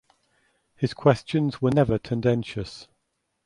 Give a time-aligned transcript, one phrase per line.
[0.75, 2.87] His questions were never tendentious.